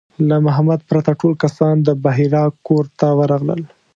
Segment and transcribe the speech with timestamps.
[0.29, 3.61] له محمد پرته ټول کسان د بحیرا کور ته ورغلل.